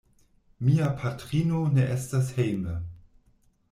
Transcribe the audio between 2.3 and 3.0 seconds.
hejme.